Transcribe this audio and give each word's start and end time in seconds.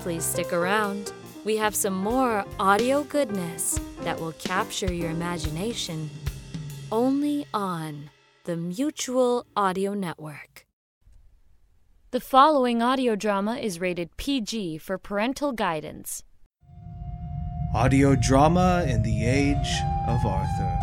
Please 0.00 0.24
stick 0.24 0.52
around. 0.52 1.12
We 1.44 1.56
have 1.56 1.74
some 1.74 1.94
more 1.94 2.44
audio 2.58 3.04
goodness 3.04 3.78
that 4.02 4.20
will 4.20 4.32
capture 4.32 4.92
your 4.92 5.10
imagination 5.10 6.10
only 6.90 7.46
on 7.52 8.10
the 8.44 8.56
Mutual 8.56 9.46
Audio 9.56 9.94
Network. 9.94 10.66
The 12.10 12.20
following 12.20 12.82
audio 12.82 13.16
drama 13.16 13.56
is 13.56 13.80
rated 13.80 14.16
PG 14.16 14.78
for 14.78 14.98
parental 14.98 15.52
guidance. 15.52 16.22
Audio 17.74 18.14
drama 18.14 18.86
in 18.88 19.02
the 19.02 19.26
age 19.26 19.80
of 20.06 20.24
Arthur. 20.24 20.78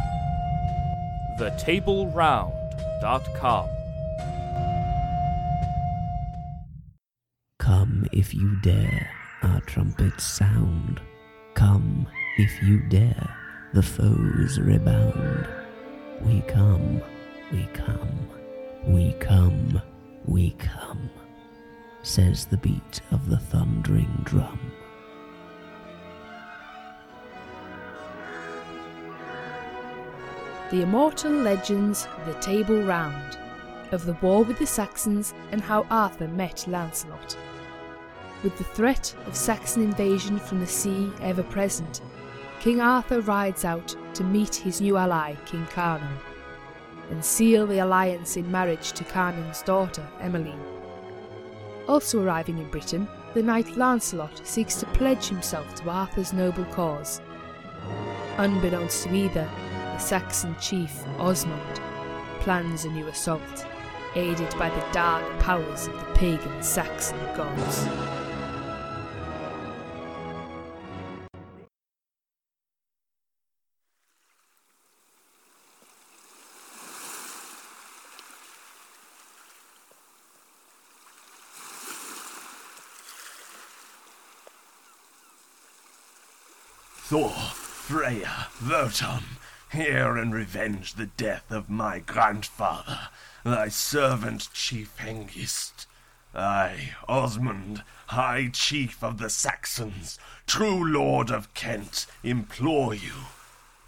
TheTableRound.com. 1.39 3.69
Come 7.61 8.07
if 8.11 8.33
you 8.33 8.55
dare, 8.61 9.07
our 9.43 9.61
trumpets 9.61 10.23
sound. 10.23 10.99
Come 11.53 12.07
if 12.39 12.51
you 12.63 12.79
dare, 12.89 13.37
the 13.75 13.83
foes 13.83 14.59
rebound. 14.59 15.47
We 16.21 16.41
come, 16.47 17.03
we 17.51 17.69
come, 17.71 18.27
we 18.87 19.13
come, 19.19 19.79
we 20.25 20.55
come, 20.57 21.11
says 22.01 22.47
the 22.47 22.57
beat 22.57 22.99
of 23.11 23.29
the 23.29 23.37
thundering 23.37 24.21
drum. 24.23 24.59
The 30.71 30.81
immortal 30.81 31.31
legends 31.31 32.07
the 32.25 32.33
Table 32.41 32.81
Round, 32.81 33.37
of 33.91 34.05
the 34.05 34.17
war 34.21 34.43
with 34.43 34.57
the 34.59 34.65
Saxons 34.65 35.33
and 35.51 35.61
how 35.61 35.85
Arthur 35.89 36.27
met 36.27 36.65
Lancelot. 36.67 37.37
With 38.43 38.57
the 38.57 38.63
threat 38.63 39.13
of 39.27 39.35
Saxon 39.35 39.83
invasion 39.83 40.39
from 40.39 40.59
the 40.59 40.67
sea 40.67 41.11
ever 41.21 41.43
present, 41.43 42.01
King 42.59 42.81
Arthur 42.81 43.21
rides 43.21 43.65
out 43.65 43.95
to 44.13 44.23
meet 44.23 44.55
his 44.55 44.81
new 44.81 44.97
ally, 44.97 45.35
King 45.45 45.65
Carnan, 45.67 46.17
and 47.09 47.23
seal 47.23 47.67
the 47.67 47.79
alliance 47.79 48.37
in 48.37 48.51
marriage 48.51 48.93
to 48.93 49.03
Carnan's 49.03 49.61
daughter, 49.61 50.07
Emmeline. 50.19 50.61
Also 51.87 52.23
arriving 52.23 52.57
in 52.57 52.69
Britain, 52.69 53.07
the 53.33 53.43
knight 53.43 53.77
Lancelot 53.77 54.45
seeks 54.45 54.75
to 54.75 54.85
pledge 54.87 55.27
himself 55.27 55.73
to 55.75 55.89
Arthur's 55.89 56.33
noble 56.33 56.65
cause. 56.65 57.21
Unbeknownst 58.37 59.03
to 59.03 59.13
either, 59.13 59.49
the 59.93 59.97
Saxon 59.97 60.55
chief, 60.59 61.03
Osmond, 61.17 61.81
plans 62.39 62.85
a 62.85 62.89
new 62.89 63.07
assault, 63.07 63.65
aided 64.15 64.57
by 64.57 64.69
the 64.69 64.85
dark 64.91 65.23
powers 65.39 65.87
of 65.87 65.93
the 65.93 66.13
pagan 66.13 66.61
Saxon 66.61 67.17
gods. 67.35 67.87
Thor, 87.11 87.29
Freya, 87.29 88.47
Wotan, 88.69 89.23
hear 89.71 90.17
and 90.17 90.33
revenge 90.33 90.95
the 90.95 91.05
death 91.05 91.49
of 91.49 91.69
my 91.69 91.99
grandfather, 91.99 93.07
thy 93.45 93.69
servant 93.69 94.49
chief 94.53 94.97
Hengist. 94.97 95.85
I, 96.35 96.91
Osmond, 97.07 97.83
High 98.07 98.49
Chief 98.51 99.01
of 99.01 99.17
the 99.17 99.29
Saxons, 99.29 100.19
true 100.45 100.83
Lord 100.83 101.29
of 101.31 101.53
Kent, 101.53 102.05
implore 102.21 102.93
you. 102.93 103.13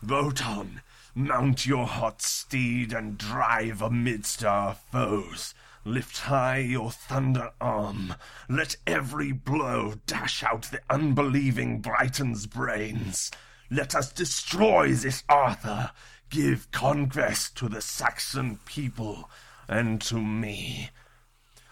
Wotan, 0.01 0.81
mount 1.13 1.65
your 1.65 1.85
hot 1.85 2.21
steed 2.21 2.93
and 2.93 3.17
drive 3.17 3.81
amidst 3.81 4.43
our 4.43 4.75
foes. 4.91 5.53
Lift 5.83 6.19
high 6.19 6.59
your 6.59 6.91
thunder 6.91 7.51
arm. 7.59 8.15
Let 8.47 8.77
every 8.87 9.33
blow 9.33 9.95
dash 10.07 10.43
out 10.43 10.63
the 10.63 10.81
unbelieving 10.89 11.79
Briton's 11.79 12.45
brains. 12.45 13.31
Let 13.73 13.95
us 13.95 14.13
destroy 14.13 14.91
this 14.93 15.23
Arthur. 15.27 15.89
Give 16.29 16.69
conquest 16.69 17.57
to 17.57 17.67
the 17.67 17.81
Saxon 17.81 18.59
people 18.67 19.31
and 19.67 19.99
to 20.01 20.21
me. 20.21 20.91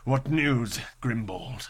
What 0.04 0.28
news, 0.28 0.80
Grimbold? 1.00 1.70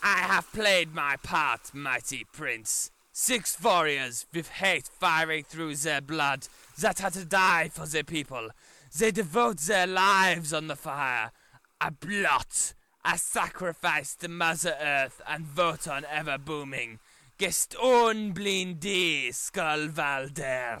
I 0.00 0.18
have 0.18 0.52
played 0.52 0.94
my 0.94 1.16
part, 1.24 1.74
mighty 1.74 2.24
prince. 2.32 2.92
Six 3.10 3.60
warriors 3.60 4.26
with 4.32 4.50
hate 4.50 4.88
firing 5.00 5.42
through 5.42 5.74
their 5.74 6.00
blood 6.00 6.46
that 6.78 7.00
had 7.00 7.14
to 7.14 7.24
die 7.24 7.68
for 7.68 7.84
their 7.84 8.04
people. 8.04 8.50
They 8.96 9.10
devote 9.10 9.58
their 9.58 9.88
lives 9.88 10.52
on 10.52 10.68
the 10.68 10.76
fire. 10.76 11.32
A 11.80 11.90
blot, 11.90 12.74
a 13.04 13.18
sacrifice 13.18 14.14
to 14.16 14.28
Mother 14.28 14.76
Earth 14.80 15.20
and 15.26 15.56
Wotan 15.56 16.04
ever 16.08 16.38
booming. 16.38 17.00
Geston 17.38 18.32
blindi 18.34 19.28
Skullvalder. 19.30 20.80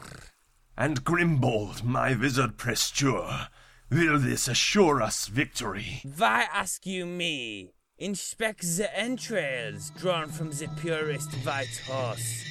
And 0.76 1.04
Grimbold, 1.04 1.82
my 1.82 2.14
wizard 2.14 2.56
presture, 2.56 3.48
will 3.90 4.18
this 4.18 4.48
assure 4.48 5.02
us 5.02 5.26
victory? 5.26 6.02
Why 6.16 6.46
ask 6.52 6.86
you 6.86 7.06
me? 7.06 7.74
Inspect 7.98 8.62
the 8.62 8.88
entrails 8.98 9.90
drawn 9.90 10.28
from 10.28 10.50
the 10.50 10.68
purest 10.80 11.32
white 11.44 11.80
horse. 11.86 12.44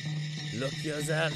Look 0.57 0.83
yourself. 0.83 1.33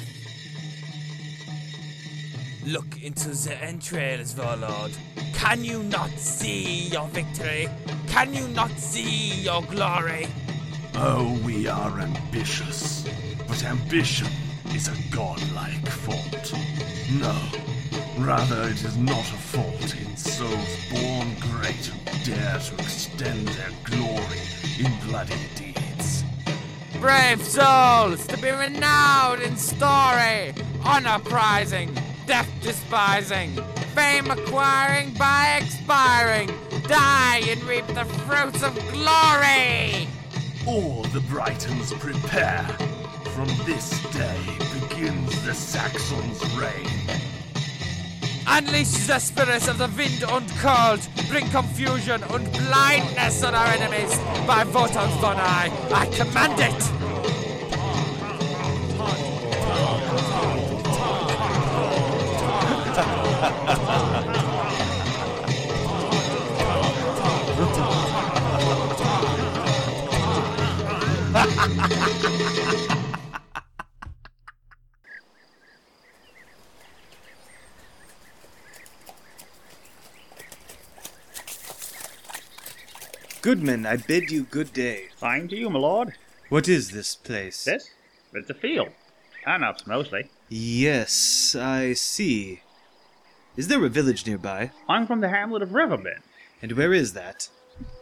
Look 2.66 3.02
into 3.02 3.28
the 3.30 3.56
entrails, 3.62 4.36
warlord. 4.36 4.92
Can 5.34 5.64
you 5.64 5.82
not 5.84 6.10
see 6.10 6.88
your 6.88 7.06
victory? 7.08 7.68
Can 8.08 8.34
you 8.34 8.48
not 8.48 8.70
see 8.70 9.42
your 9.42 9.62
glory? 9.62 10.28
Oh, 10.98 11.38
we 11.44 11.68
are 11.68 12.00
ambitious, 12.00 13.06
but 13.46 13.62
ambition 13.64 14.28
is 14.74 14.88
a 14.88 15.14
godlike 15.14 15.86
fault. 15.86 16.54
No, 17.20 17.36
rather 18.18 18.62
it 18.62 18.82
is 18.82 18.96
not 18.96 19.20
a 19.20 19.36
fault 19.36 19.94
in 19.94 20.16
souls 20.16 20.90
born 20.90 21.34
great 21.52 21.84
who 21.84 22.24
dare 22.24 22.58
to 22.58 22.74
extend 22.76 23.46
their 23.48 23.70
glory 23.84 24.40
in 24.78 24.90
bloody 25.06 25.36
deeds. 25.54 26.24
Brave 26.98 27.42
souls 27.42 28.26
to 28.28 28.38
be 28.38 28.48
renowned 28.48 29.42
in 29.42 29.54
story, 29.58 30.54
honor 30.82 31.18
prizing, 31.24 31.94
death 32.26 32.50
despising, 32.62 33.54
fame 33.94 34.30
acquiring 34.30 35.12
by 35.12 35.60
expiring, 35.60 36.50
die 36.88 37.42
and 37.50 37.62
reap 37.64 37.86
the 37.88 38.06
fruits 38.06 38.62
of 38.62 38.74
glory. 38.92 40.08
All 40.66 41.02
the 41.12 41.20
Britons 41.20 41.92
prepare. 41.92 42.66
From 43.36 43.46
this 43.64 44.02
day 44.12 44.40
begins 44.80 45.44
the 45.44 45.54
Saxons' 45.54 46.42
reign. 46.56 46.90
Unleash 48.48 49.06
the 49.06 49.20
spirits 49.20 49.68
of 49.68 49.78
the 49.78 49.86
wind 49.96 50.24
and 50.28 50.50
cold. 50.58 51.06
Bring 51.28 51.48
confusion 51.50 52.20
and 52.24 52.50
blindness 52.50 53.44
on 53.44 53.54
our 53.54 53.66
enemies. 53.66 54.18
By 54.44 54.64
Wotan's 54.64 55.14
von 55.20 55.36
I, 55.36 55.70
I 55.92 56.06
command 56.06 56.58
it. 56.58 56.95
Goodman, 83.46 83.86
I 83.86 83.96
bid 83.96 84.32
you 84.32 84.42
good 84.42 84.72
day. 84.72 85.04
Fine 85.16 85.46
to 85.50 85.56
you, 85.56 85.70
my 85.70 85.78
lord. 85.78 86.14
What 86.48 86.66
is 86.66 86.90
this 86.90 87.14
place? 87.14 87.64
This? 87.64 87.90
It's 88.32 88.50
a 88.50 88.54
field. 88.54 88.88
Turnips, 89.44 89.86
mostly. 89.86 90.30
Yes, 90.48 91.54
I 91.54 91.92
see. 91.92 92.62
Is 93.56 93.68
there 93.68 93.84
a 93.84 93.88
village 93.88 94.26
nearby? 94.26 94.72
I'm 94.88 95.06
from 95.06 95.20
the 95.20 95.28
hamlet 95.28 95.62
of 95.62 95.74
Riverbend, 95.74 96.22
And 96.60 96.72
where 96.72 96.92
is 96.92 97.12
that? 97.12 97.48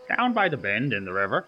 down 0.09 0.33
by 0.33 0.49
the 0.49 0.57
bend 0.57 0.95
in 0.95 1.05
the 1.05 1.13
river. 1.13 1.45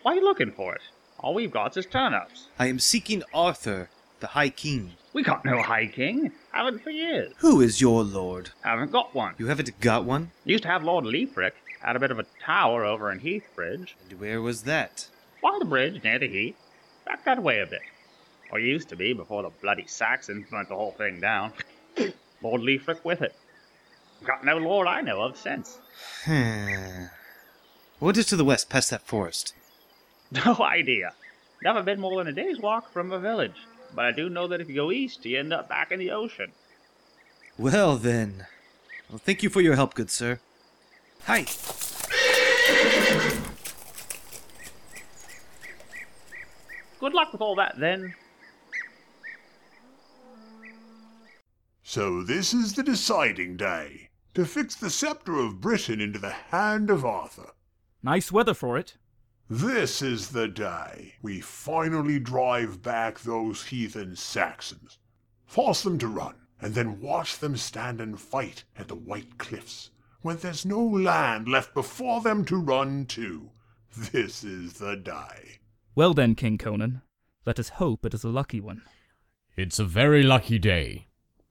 Why 0.00 0.12
are 0.12 0.14
you 0.14 0.24
looking 0.24 0.50
for 0.52 0.74
it? 0.74 0.80
All 1.18 1.34
we've 1.34 1.52
got 1.52 1.76
is 1.76 1.84
turnips. 1.84 2.46
I 2.58 2.68
am 2.68 2.78
seeking 2.78 3.22
Arthur, 3.34 3.90
the 4.20 4.28
High 4.28 4.48
King. 4.48 4.92
We 5.12 5.22
got 5.22 5.44
no 5.44 5.60
high 5.60 5.88
king. 5.88 6.32
Haven't 6.52 6.82
for 6.82 6.88
years. 6.88 7.34
Who 7.40 7.60
is 7.60 7.78
your 7.78 8.04
lord? 8.04 8.52
Haven't 8.62 8.90
got 8.90 9.14
one. 9.14 9.34
You 9.36 9.48
haven't 9.48 9.78
got 9.80 10.06
one? 10.06 10.30
Used 10.46 10.62
to 10.62 10.70
have 10.70 10.82
Lord 10.82 11.04
Leafrick. 11.04 11.52
Had 11.80 11.96
a 11.96 12.00
bit 12.00 12.10
of 12.10 12.18
a 12.18 12.26
tower 12.44 12.84
over 12.84 13.10
in 13.10 13.20
Heathbridge. 13.20 13.94
And 14.08 14.20
where 14.20 14.42
was 14.42 14.62
that? 14.62 15.08
By 15.42 15.56
the 15.58 15.64
bridge 15.64 16.02
near 16.02 16.18
the 16.18 16.28
heath. 16.28 16.56
Back 17.06 17.24
that 17.24 17.42
way 17.42 17.60
a 17.60 17.66
bit. 17.66 17.80
Or 18.50 18.58
used 18.58 18.88
to 18.88 18.96
be 18.96 19.12
before 19.12 19.42
the 19.42 19.50
bloody 19.62 19.86
Saxons 19.86 20.48
burnt 20.50 20.68
the 20.68 20.74
whole 20.74 20.92
thing 20.92 21.20
down. 21.20 21.52
Lord 22.42 22.62
Leafric 22.62 23.04
with 23.04 23.22
it. 23.22 23.34
Got 24.24 24.44
no 24.44 24.56
lord 24.56 24.88
I 24.88 25.00
know 25.00 25.22
of 25.22 25.36
since. 25.36 25.78
Hmm. 26.24 27.04
what 27.98 28.16
is 28.16 28.26
to 28.26 28.36
the 28.36 28.44
west 28.44 28.68
past 28.68 28.90
that 28.90 29.06
forest? 29.06 29.54
No 30.44 30.58
idea. 30.60 31.14
Never 31.62 31.82
been 31.82 32.00
more 32.00 32.18
than 32.18 32.28
a 32.28 32.32
day's 32.32 32.58
walk 32.58 32.92
from 32.92 33.12
a 33.12 33.18
village. 33.18 33.64
But 33.94 34.04
I 34.04 34.12
do 34.12 34.28
know 34.28 34.46
that 34.48 34.60
if 34.60 34.68
you 34.68 34.74
go 34.74 34.92
east, 34.92 35.24
you 35.24 35.38
end 35.38 35.54
up 35.54 35.70
back 35.70 35.90
in 35.90 35.98
the 35.98 36.10
ocean. 36.10 36.52
Well, 37.56 37.96
then. 37.96 38.46
Well, 39.08 39.18
thank 39.18 39.42
you 39.42 39.48
for 39.48 39.62
your 39.62 39.74
help, 39.74 39.94
good 39.94 40.10
sir. 40.10 40.38
Hi. 41.24 41.44
Good 47.00 47.14
luck 47.14 47.32
with 47.32 47.40
all 47.40 47.54
that, 47.56 47.78
then. 47.78 48.14
So 51.82 52.22
this 52.22 52.52
is 52.52 52.74
the 52.74 52.82
deciding 52.82 53.56
day 53.56 54.10
to 54.34 54.44
fix 54.44 54.74
the 54.74 54.90
scepter 54.90 55.38
of 55.38 55.60
Britain 55.60 56.00
into 56.00 56.18
the 56.18 56.30
hand 56.30 56.90
of 56.90 57.04
Arthur. 57.04 57.50
Nice 58.02 58.30
weather 58.30 58.54
for 58.54 58.76
it. 58.76 58.96
This 59.50 60.02
is 60.02 60.28
the 60.28 60.48
day 60.48 61.14
we 61.22 61.40
finally 61.40 62.18
drive 62.18 62.82
back 62.82 63.20
those 63.20 63.66
heathen 63.66 64.14
Saxons, 64.16 64.98
force 65.46 65.82
them 65.82 65.98
to 65.98 66.08
run, 66.08 66.34
and 66.60 66.74
then 66.74 67.00
watch 67.00 67.38
them 67.38 67.56
stand 67.56 68.00
and 68.00 68.20
fight 68.20 68.64
at 68.76 68.88
the 68.88 68.94
White 68.94 69.38
Cliffs 69.38 69.90
when 70.22 70.36
there's 70.38 70.66
no 70.66 70.80
land 70.80 71.48
left 71.48 71.74
before 71.74 72.20
them 72.20 72.44
to 72.44 72.56
run 72.56 73.06
to. 73.06 73.50
This 74.12 74.44
is 74.44 74.74
the 74.74 74.96
day. 74.96 75.58
Well 75.94 76.14
then, 76.14 76.34
King 76.34 76.58
Conan, 76.58 77.02
let 77.44 77.58
us 77.58 77.70
hope 77.70 78.04
it 78.04 78.14
is 78.14 78.24
a 78.24 78.28
lucky 78.28 78.60
one. 78.60 78.82
It's 79.56 79.78
a 79.78 79.84
very 79.84 80.22
lucky 80.22 80.58
day. 80.58 81.08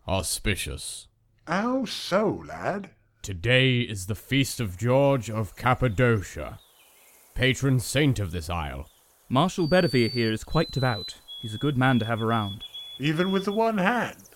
Auspicious. 0.07 1.07
How 1.47 1.85
so, 1.85 2.43
lad? 2.47 2.91
Today 3.21 3.79
is 3.79 4.05
the 4.05 4.15
feast 4.15 4.61
of 4.61 4.77
George 4.77 5.29
of 5.29 5.55
Cappadocia, 5.57 6.59
patron 7.35 7.79
saint 7.79 8.19
of 8.19 8.31
this 8.31 8.49
isle. 8.49 8.87
Marshal 9.27 9.67
Bedivere 9.67 10.09
here 10.09 10.31
is 10.31 10.45
quite 10.45 10.71
devout. 10.71 11.15
He's 11.41 11.53
a 11.53 11.57
good 11.57 11.77
man 11.77 11.99
to 11.99 12.05
have 12.05 12.21
around. 12.21 12.63
Even 12.99 13.31
with 13.31 13.43
the 13.43 13.51
one 13.51 13.77
hand? 13.77 14.29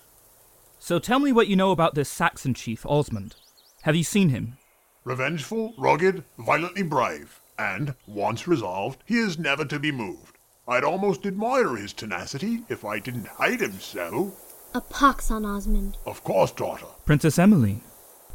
So 0.79 0.99
tell 0.99 1.19
me 1.19 1.31
what 1.31 1.47
you 1.47 1.55
know 1.55 1.71
about 1.71 1.95
this 1.95 2.09
Saxon 2.09 2.53
chief, 2.53 2.85
Osmond. 2.85 3.35
Have 3.83 3.95
you 3.95 4.03
seen 4.03 4.29
him? 4.29 4.57
Revengeful, 5.03 5.73
rugged, 5.77 6.23
violently 6.37 6.83
brave, 6.83 7.39
and, 7.57 7.95
once 8.05 8.47
resolved, 8.47 9.01
he 9.05 9.17
is 9.17 9.39
never 9.39 9.65
to 9.65 9.79
be 9.79 9.91
moved. 9.91 10.37
I'd 10.67 10.83
almost 10.83 11.25
admire 11.25 11.75
his 11.75 11.91
tenacity 11.91 12.59
if 12.69 12.85
I 12.85 12.99
didn't 12.99 13.27
hate 13.39 13.61
him 13.61 13.79
so. 13.79 14.33
A 14.75 14.81
pox 14.81 15.31
on 15.31 15.45
Osmond. 15.45 15.97
Of 16.05 16.23
course, 16.23 16.51
daughter. 16.51 16.85
Princess 17.05 17.39
Emily. 17.39 17.81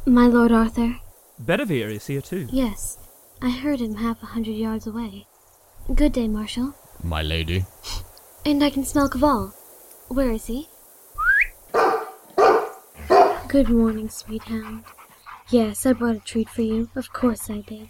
My 0.05 0.27
Lord 0.27 0.51
Arthur. 0.51 0.97
Bedivere 1.39 1.91
is 1.95 2.07
here 2.07 2.21
too. 2.21 2.47
Yes, 2.51 2.97
I 3.41 3.49
heard 3.49 3.79
him 3.79 3.95
half 3.95 4.21
a 4.21 4.27
hundred 4.27 4.55
yards 4.55 4.85
away. 4.85 5.27
Good 5.95 6.11
day, 6.11 6.27
Marshal. 6.27 6.73
My 7.03 7.21
lady. 7.21 7.65
And 8.45 8.63
I 8.63 8.69
can 8.69 8.85
smell 8.85 9.09
Cavall. 9.09 9.53
Where 10.07 10.31
is 10.31 10.45
he? 10.45 10.69
Good 13.49 13.67
morning, 13.67 14.09
sweet 14.09 14.43
hound. 14.43 14.85
Yes, 15.49 15.85
I 15.85 15.93
brought 15.93 16.17
a 16.17 16.19
treat 16.19 16.49
for 16.49 16.61
you. 16.61 16.89
Of 16.95 17.13
course 17.13 17.49
I 17.49 17.61
did. 17.61 17.87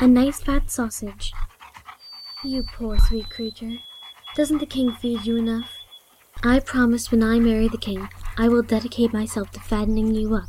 A 0.00 0.08
nice 0.08 0.40
fat 0.40 0.70
sausage. 0.70 1.32
You 2.42 2.62
poor 2.62 2.98
sweet 2.98 3.28
creature. 3.28 3.76
Doesn't 4.34 4.58
the 4.58 4.66
king 4.66 4.92
feed 4.92 5.26
you 5.26 5.36
enough? 5.36 5.70
I 6.42 6.60
promise 6.60 7.10
when 7.10 7.22
I 7.22 7.38
marry 7.38 7.68
the 7.68 7.78
king, 7.78 8.08
I 8.38 8.48
will 8.48 8.62
dedicate 8.62 9.12
myself 9.12 9.50
to 9.52 9.60
fattening 9.60 10.14
you 10.14 10.34
up. 10.34 10.48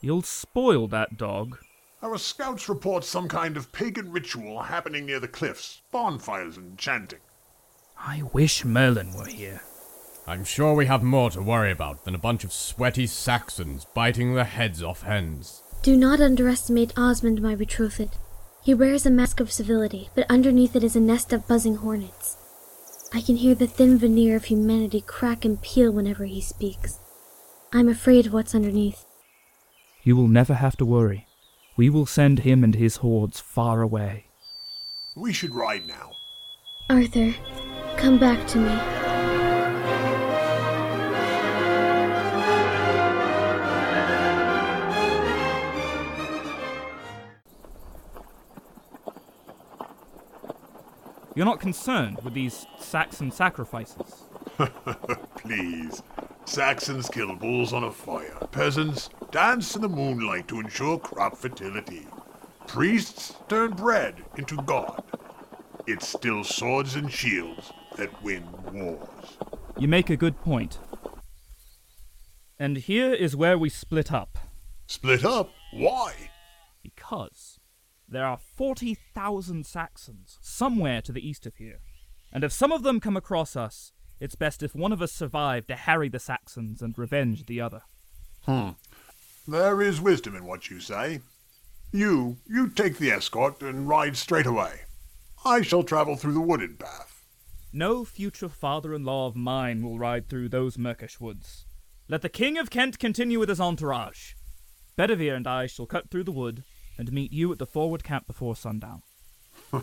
You'll 0.00 0.22
spoil 0.22 0.88
that 0.88 1.16
dog. 1.16 1.58
Our 2.02 2.18
scouts 2.18 2.68
report 2.68 3.04
some 3.04 3.28
kind 3.28 3.56
of 3.56 3.70
pagan 3.70 4.10
ritual 4.10 4.62
happening 4.62 5.06
near 5.06 5.20
the 5.20 5.28
cliffs, 5.28 5.82
bonfires 5.92 6.56
and 6.56 6.76
chanting. 6.76 7.20
I 7.98 8.22
wish 8.32 8.64
Merlin 8.64 9.14
were 9.14 9.26
here. 9.26 9.60
I'm 10.26 10.44
sure 10.44 10.74
we 10.74 10.86
have 10.86 11.02
more 11.02 11.30
to 11.30 11.42
worry 11.42 11.70
about 11.70 12.04
than 12.04 12.14
a 12.14 12.18
bunch 12.18 12.44
of 12.44 12.52
sweaty 12.52 13.06
Saxons 13.06 13.86
biting 13.94 14.34
the 14.34 14.44
heads 14.44 14.82
off 14.82 15.02
hens. 15.02 15.61
Do 15.82 15.96
not 15.96 16.20
underestimate 16.20 16.92
Osmond, 16.96 17.42
my 17.42 17.56
betrothed. 17.56 18.16
He 18.62 18.72
wears 18.72 19.04
a 19.04 19.10
mask 19.10 19.40
of 19.40 19.50
civility, 19.50 20.10
but 20.14 20.30
underneath 20.30 20.76
it 20.76 20.84
is 20.84 20.94
a 20.94 21.00
nest 21.00 21.32
of 21.32 21.48
buzzing 21.48 21.76
hornets. 21.76 22.36
I 23.12 23.20
can 23.20 23.34
hear 23.34 23.56
the 23.56 23.66
thin 23.66 23.98
veneer 23.98 24.36
of 24.36 24.44
humanity 24.44 25.00
crack 25.00 25.44
and 25.44 25.60
peel 25.60 25.90
whenever 25.90 26.24
he 26.24 26.40
speaks. 26.40 27.00
I'm 27.72 27.88
afraid 27.88 28.26
of 28.26 28.32
what's 28.32 28.54
underneath. 28.54 29.04
You 30.04 30.14
will 30.14 30.28
never 30.28 30.54
have 30.54 30.76
to 30.76 30.86
worry. 30.86 31.26
We 31.76 31.90
will 31.90 32.06
send 32.06 32.40
him 32.40 32.62
and 32.62 32.76
his 32.76 32.96
hordes 32.96 33.40
far 33.40 33.82
away. 33.82 34.26
We 35.16 35.32
should 35.32 35.52
ride 35.52 35.86
now. 35.88 36.12
Arthur, 36.90 37.34
come 37.96 38.20
back 38.20 38.46
to 38.48 38.58
me. 38.58 39.01
You're 51.34 51.46
not 51.46 51.60
concerned 51.60 52.18
with 52.22 52.34
these 52.34 52.66
Saxon 52.78 53.30
sacrifices? 53.30 54.24
Please. 55.36 56.02
Saxons 56.44 57.08
kill 57.08 57.34
bulls 57.36 57.72
on 57.72 57.84
a 57.84 57.90
fire. 57.90 58.36
Peasants 58.50 59.08
dance 59.30 59.74
in 59.74 59.82
the 59.82 59.88
moonlight 59.88 60.48
to 60.48 60.60
ensure 60.60 60.98
crop 60.98 61.36
fertility. 61.36 62.06
Priests 62.66 63.34
turn 63.48 63.70
bread 63.72 64.22
into 64.36 64.56
God. 64.62 65.02
It's 65.86 66.06
still 66.06 66.44
swords 66.44 66.96
and 66.96 67.10
shields 67.10 67.72
that 67.96 68.22
win 68.22 68.44
wars. 68.72 69.08
You 69.78 69.88
make 69.88 70.10
a 70.10 70.16
good 70.16 70.38
point. 70.40 70.78
And 72.58 72.76
here 72.76 73.12
is 73.12 73.34
where 73.34 73.56
we 73.56 73.68
split 73.70 74.12
up. 74.12 74.38
Split 74.86 75.24
up? 75.24 75.50
Why? 75.72 76.12
Because 76.82 77.58
there 78.12 78.26
are 78.26 78.38
40,000 78.38 79.66
Saxons 79.66 80.38
somewhere 80.40 81.02
to 81.02 81.12
the 81.12 81.26
east 81.26 81.46
of 81.46 81.56
here. 81.56 81.80
And 82.32 82.44
if 82.44 82.52
some 82.52 82.72
of 82.72 82.82
them 82.82 83.00
come 83.00 83.16
across 83.16 83.56
us, 83.56 83.92
it's 84.20 84.34
best 84.34 84.62
if 84.62 84.74
one 84.74 84.92
of 84.92 85.02
us 85.02 85.12
survive 85.12 85.66
to 85.66 85.74
harry 85.74 86.08
the 86.08 86.18
Saxons 86.18 86.80
and 86.80 86.96
revenge 86.96 87.46
the 87.46 87.60
other. 87.60 87.82
Hmm. 88.42 88.70
There 89.48 89.82
is 89.82 90.00
wisdom 90.00 90.36
in 90.36 90.46
what 90.46 90.70
you 90.70 90.78
say. 90.78 91.20
You, 91.90 92.38
you 92.46 92.68
take 92.68 92.98
the 92.98 93.10
escort 93.10 93.62
and 93.62 93.88
ride 93.88 94.16
straight 94.16 94.46
away. 94.46 94.82
I 95.44 95.62
shall 95.62 95.82
travel 95.82 96.16
through 96.16 96.34
the 96.34 96.40
wooded 96.40 96.78
path. 96.78 97.24
No 97.72 98.04
future 98.04 98.48
father-in-law 98.48 99.26
of 99.26 99.36
mine 99.36 99.82
will 99.82 99.98
ride 99.98 100.28
through 100.28 100.50
those 100.50 100.76
Merkish 100.76 101.20
woods. 101.20 101.66
Let 102.08 102.22
the 102.22 102.28
King 102.28 102.58
of 102.58 102.70
Kent 102.70 102.98
continue 102.98 103.38
with 103.38 103.48
his 103.48 103.60
entourage. 103.60 104.34
Bedivere 104.96 105.34
and 105.34 105.46
I 105.46 105.66
shall 105.66 105.86
cut 105.86 106.10
through 106.10 106.24
the 106.24 106.32
wood, 106.32 106.64
and 106.98 107.12
meet 107.12 107.32
you 107.32 107.52
at 107.52 107.58
the 107.58 107.66
forward 107.66 108.04
camp 108.04 108.26
before 108.26 108.56
sundown. 108.56 109.02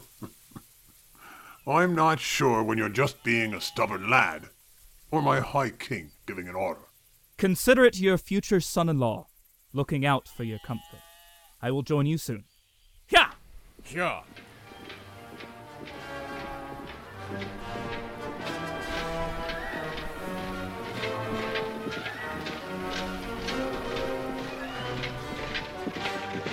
I'm 1.68 1.94
not 1.94 2.20
sure 2.20 2.64
when 2.64 2.78
you're 2.78 2.90
just 2.90 3.24
being 3.24 3.54
a 3.54 3.62
stubborn 3.62 4.10
lad, 4.10 4.48
or 5.12 5.22
my 5.22 5.40
high 5.40 5.70
king 5.70 6.12
giving 6.26 6.48
an 6.48 6.56
order. 6.56 6.82
Consider 7.38 7.86
it 7.86 8.00
your 8.00 8.18
future 8.18 8.60
son 8.60 8.90
in 8.90 9.00
law, 9.00 9.28
looking 9.74 10.06
out 10.06 10.28
for 10.28 10.44
your 10.44 10.60
comfort. 10.60 11.00
I 11.62 11.72
will 11.72 11.84
join 11.84 12.06
you 12.06 12.18
soon. 12.18 12.46
Yeah! 13.10 13.32
Sure. 13.86 14.24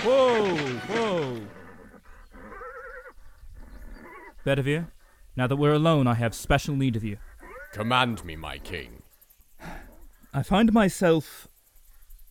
Whoa, 0.06 0.54
whoa. 0.86 1.40
Bedivere, 4.44 4.86
now 5.34 5.48
that 5.48 5.56
we're 5.56 5.72
alone, 5.72 6.06
I 6.06 6.14
have 6.14 6.32
special 6.32 6.76
need 6.76 6.94
of 6.94 7.02
you. 7.02 7.16
Command 7.72 8.24
me, 8.24 8.36
my 8.36 8.58
king. 8.58 9.02
I 10.32 10.44
find 10.44 10.72
myself 10.72 11.48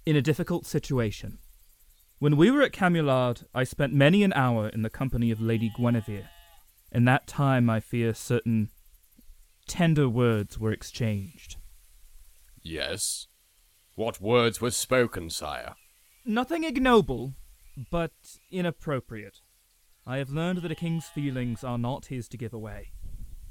in 0.05 0.15
a 0.15 0.21
difficult 0.21 0.65
situation. 0.65 1.39
When 2.19 2.37
we 2.37 2.49
were 2.49 2.61
at 2.61 2.71
Camulard, 2.71 3.43
I 3.53 3.65
spent 3.65 3.91
many 3.91 4.23
an 4.23 4.31
hour 4.31 4.69
in 4.69 4.81
the 4.81 4.89
company 4.89 5.29
of 5.29 5.41
Lady 5.41 5.69
Guinevere. 5.77 6.29
In 6.93 7.03
that 7.03 7.27
time, 7.27 7.69
I 7.69 7.81
fear 7.81 8.13
certain 8.13 8.69
tender 9.67 10.07
words 10.07 10.57
were 10.57 10.71
exchanged. 10.71 11.57
Yes? 12.61 13.27
What 13.95 14.21
words 14.21 14.61
were 14.61 14.71
spoken, 14.71 15.29
sire? 15.29 15.75
Nothing 16.25 16.63
ignoble, 16.63 17.33
but 17.91 18.13
inappropriate. 18.51 19.41
I 20.07 20.17
have 20.17 20.29
learned 20.29 20.59
that 20.59 20.71
a 20.71 20.75
king's 20.75 21.07
feelings 21.07 21.63
are 21.63 21.77
not 21.77 22.07
his 22.07 22.27
to 22.29 22.37
give 22.37 22.53
away. 22.53 22.91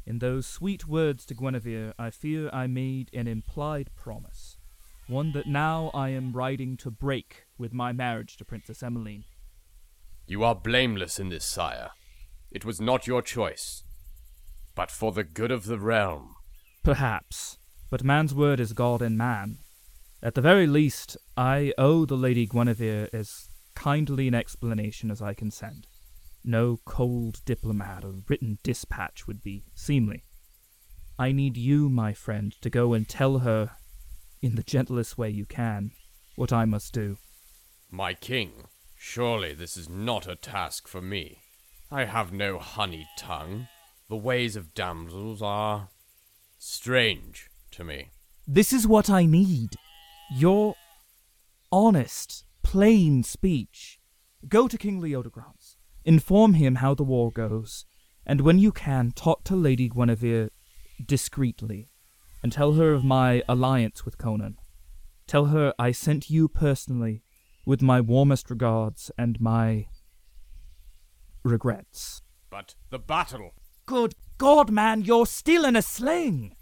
In 0.06 0.18
those 0.18 0.46
sweet 0.46 0.86
words 0.86 1.24
to 1.26 1.34
Guinevere, 1.34 1.94
I 1.98 2.10
fear 2.10 2.50
I 2.52 2.66
made 2.66 3.10
an 3.12 3.26
implied 3.26 3.90
promise, 3.96 4.58
one 5.08 5.32
that 5.32 5.46
now 5.46 5.90
I 5.94 6.10
am 6.10 6.32
riding 6.32 6.76
to 6.78 6.90
break 6.90 7.44
with 7.58 7.72
my 7.72 7.92
marriage 7.92 8.36
to 8.36 8.44
Princess 8.44 8.82
Emmeline. 8.82 9.24
You 10.26 10.44
are 10.44 10.54
blameless 10.54 11.18
in 11.18 11.30
this, 11.30 11.44
sire. 11.44 11.90
It 12.50 12.64
was 12.64 12.80
not 12.80 13.06
your 13.06 13.22
choice, 13.22 13.84
but 14.74 14.90
for 14.90 15.10
the 15.12 15.24
good 15.24 15.50
of 15.50 15.64
the 15.64 15.78
realm. 15.78 16.36
Perhaps, 16.82 17.58
but 17.90 18.04
man's 18.04 18.34
word 18.34 18.60
is 18.60 18.72
God 18.74 19.02
in 19.02 19.16
man. 19.16 19.58
At 20.22 20.34
the 20.34 20.40
very 20.40 20.66
least, 20.66 21.16
I 21.36 21.72
owe 21.76 22.04
the 22.04 22.16
Lady 22.16 22.46
Guinevere 22.46 23.08
as 23.12 23.48
kindly 23.74 24.28
an 24.28 24.34
explanation 24.34 25.10
as 25.10 25.20
I 25.22 25.34
can 25.34 25.50
send. 25.50 25.86
No 26.44 26.80
cold 26.84 27.40
diplomat 27.44 28.04
or 28.04 28.16
written 28.28 28.58
dispatch 28.62 29.26
would 29.26 29.42
be 29.42 29.64
seemly. 29.74 30.24
I 31.18 31.32
need 31.32 31.56
you, 31.56 31.88
my 31.88 32.12
friend, 32.12 32.54
to 32.60 32.68
go 32.68 32.92
and 32.92 33.08
tell 33.08 33.38
her, 33.38 33.70
in 34.42 34.56
the 34.56 34.62
gentlest 34.62 35.16
way 35.16 35.30
you 35.30 35.46
can, 35.46 35.92
what 36.36 36.52
I 36.52 36.64
must 36.64 36.92
do. 36.92 37.16
My 37.90 38.14
king, 38.14 38.64
surely 38.96 39.54
this 39.54 39.76
is 39.76 39.88
not 39.88 40.26
a 40.26 40.36
task 40.36 40.88
for 40.88 41.00
me. 41.00 41.38
I 41.90 42.04
have 42.04 42.32
no 42.32 42.58
honeyed 42.58 43.06
tongue. 43.16 43.68
The 44.08 44.16
ways 44.16 44.56
of 44.56 44.74
damsels 44.74 45.40
are 45.40 45.88
strange 46.58 47.48
to 47.70 47.84
me. 47.84 48.10
This 48.46 48.72
is 48.72 48.86
what 48.86 49.08
I 49.08 49.24
need. 49.24 49.70
You're 50.32 50.74
honest, 51.70 52.44
plain 52.64 53.22
speech. 53.22 54.00
Go 54.48 54.66
to 54.66 54.76
King 54.76 55.00
Leodegrance. 55.00 55.76
Inform 56.04 56.54
him 56.54 56.76
how 56.76 56.94
the 56.94 57.04
war 57.04 57.30
goes, 57.30 57.86
and 58.26 58.40
when 58.40 58.58
you 58.58 58.72
can, 58.72 59.12
talk 59.12 59.44
to 59.44 59.54
Lady 59.54 59.88
Guinevere 59.88 60.50
discreetly, 61.04 61.90
and 62.42 62.50
tell 62.50 62.72
her 62.72 62.92
of 62.92 63.04
my 63.04 63.42
alliance 63.48 64.04
with 64.04 64.18
Conan. 64.18 64.56
Tell 65.26 65.46
her 65.46 65.72
I 65.78 65.92
sent 65.92 66.28
you 66.28 66.48
personally, 66.48 67.22
with 67.64 67.80
my 67.80 68.00
warmest 68.00 68.50
regards 68.50 69.10
and 69.16 69.40
my 69.40 69.86
regrets. 71.42 72.22
But 72.50 72.74
the 72.90 72.98
battle. 72.98 73.52
Good 73.86 74.14
God, 74.36 74.70
man, 74.70 75.02
you're 75.02 75.26
still 75.26 75.64
in 75.64 75.76
a 75.76 75.82
sling! 75.82 76.56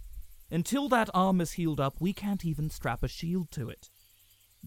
Until 0.50 0.88
that 0.90 1.08
arm 1.14 1.40
is 1.40 1.52
healed 1.52 1.80
up, 1.80 1.94
we 2.00 2.12
can't 2.12 2.44
even 2.44 2.68
strap 2.68 3.02
a 3.02 3.08
shield 3.08 3.50
to 3.52 3.70
it. 3.70 3.88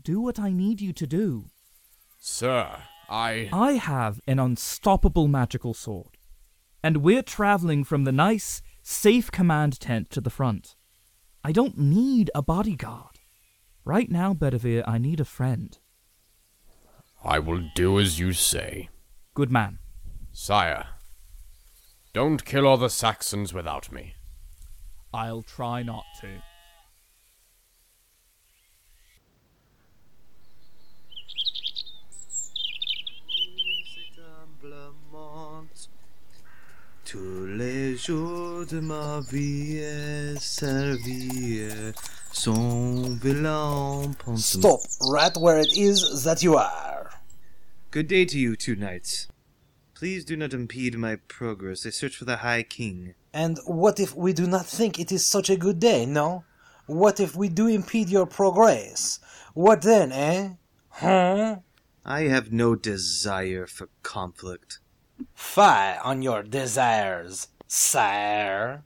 Do 0.01 0.21
what 0.21 0.39
I 0.39 0.51
need 0.51 0.81
you 0.81 0.93
to 0.93 1.07
do. 1.07 1.45
Sir, 2.19 2.77
I. 3.09 3.49
I 3.51 3.73
have 3.73 4.19
an 4.27 4.39
unstoppable 4.39 5.27
magical 5.27 5.73
sword, 5.73 6.17
and 6.83 6.97
we're 6.97 7.23
traveling 7.23 7.83
from 7.83 8.03
the 8.03 8.11
nice, 8.11 8.61
safe 8.81 9.31
command 9.31 9.79
tent 9.79 10.09
to 10.11 10.21
the 10.21 10.29
front. 10.29 10.75
I 11.43 11.51
don't 11.51 11.77
need 11.77 12.31
a 12.33 12.41
bodyguard. 12.41 13.19
Right 13.83 14.09
now, 14.09 14.33
Bedivere, 14.33 14.83
I 14.87 14.97
need 14.97 15.19
a 15.19 15.25
friend. 15.25 15.77
I 17.23 17.39
will 17.39 17.69
do 17.75 17.99
as 17.99 18.19
you 18.19 18.33
say. 18.33 18.89
Good 19.33 19.51
man. 19.51 19.79
Sire, 20.33 20.87
don't 22.13 22.45
kill 22.45 22.67
all 22.67 22.77
the 22.77 22.89
Saxons 22.89 23.53
without 23.53 23.91
me. 23.91 24.15
I'll 25.13 25.43
try 25.43 25.83
not 25.83 26.03
to. 26.21 26.41
Tous 37.05 37.45
les 37.45 37.95
jours 37.95 38.65
de 38.65 38.79
ma 38.79 39.21
vie 39.31 39.77
est 39.77 40.39
servi 40.39 41.69
son 42.31 43.15
vilain 43.21 44.11
pantomime. 44.17 44.37
Stop 44.37 44.81
right 45.07 45.37
where 45.37 45.59
it 45.59 45.77
is 45.77 46.23
that 46.23 46.41
you 46.41 46.55
are. 46.55 47.11
Good 47.91 48.07
day 48.07 48.25
to 48.25 48.39
you 48.39 48.55
two 48.55 48.75
knights. 48.75 49.27
Please 49.93 50.25
do 50.25 50.35
not 50.35 50.53
impede 50.53 50.97
my 50.97 51.17
progress. 51.27 51.85
I 51.85 51.91
search 51.91 52.17
for 52.17 52.25
the 52.25 52.37
High 52.37 52.63
King. 52.63 53.13
And 53.33 53.59
what 53.65 53.99
if 53.99 54.15
we 54.15 54.33
do 54.33 54.47
not 54.47 54.65
think 54.65 54.99
it 54.99 55.11
is 55.11 55.25
such 55.25 55.49
a 55.49 55.55
good 55.55 55.79
day, 55.79 56.05
no? 56.05 56.43
What 56.87 57.19
if 57.19 57.35
we 57.35 57.49
do 57.49 57.67
impede 57.67 58.09
your 58.09 58.25
progress? 58.25 59.19
What 59.53 59.83
then, 59.83 60.11
eh? 60.11 60.55
Huh? 60.89 61.57
I 62.03 62.21
have 62.23 62.51
no 62.51 62.75
desire 62.75 63.67
for 63.67 63.89
conflict. 64.03 64.79
Fire 65.33 65.99
on 66.03 66.21
your 66.21 66.43
desires, 66.43 67.47
sire. 67.67 68.83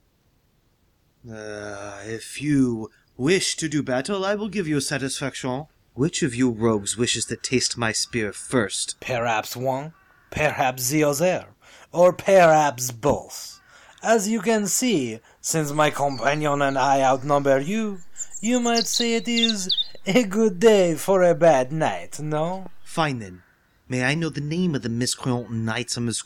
Uh, 1.29 1.99
if 2.05 2.41
you 2.41 2.89
wish 3.17 3.55
to 3.57 3.67
do 3.67 3.83
battle, 3.83 4.23
I 4.25 4.35
will 4.35 4.49
give 4.49 4.67
you 4.67 4.79
satisfaction. 4.79 5.65
Which 5.93 6.23
of 6.23 6.33
you 6.33 6.49
rogues 6.49 6.97
wishes 6.97 7.25
to 7.25 7.35
taste 7.35 7.77
my 7.77 7.91
spear 7.91 8.31
first? 8.31 8.95
Perhaps 9.01 9.55
one, 9.55 9.93
perhaps 10.31 10.89
the 10.89 11.03
other, 11.03 11.47
or 11.91 12.13
perhaps 12.13 12.91
both. 12.91 13.59
As 14.01 14.29
you 14.29 14.39
can 14.39 14.67
see, 14.67 15.19
since 15.41 15.73
my 15.73 15.89
companion 15.89 16.61
and 16.61 16.77
I 16.77 17.01
outnumber 17.01 17.59
you, 17.59 17.99
you 18.39 18.61
might 18.61 18.87
say 18.87 19.15
it 19.15 19.27
is 19.27 19.75
a 20.05 20.23
good 20.23 20.59
day 20.59 20.95
for 20.95 21.21
a 21.23 21.35
bad 21.35 21.73
night, 21.73 22.19
no? 22.19 22.67
Fine 22.83 23.19
then. 23.19 23.43
May 23.91 24.03
I 24.03 24.13
know 24.13 24.29
the 24.29 24.39
name 24.39 24.75
of 24.75 24.83
the 24.83 24.89
miscreant 24.89 25.49
knights 25.49 25.97
of 25.97 26.05
this? 26.05 26.23